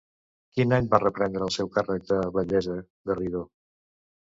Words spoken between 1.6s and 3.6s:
càrrec de batllessa, Garrido?